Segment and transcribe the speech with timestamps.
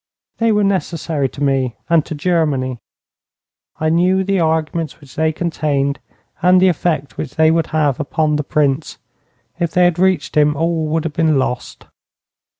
[0.39, 2.79] 'They were necessary to me and to Germany.
[3.79, 5.99] I knew the arguments which they contained
[6.41, 8.97] and the effect which they would have upon the Prince.
[9.59, 11.85] If they had reached him all would have been lost.'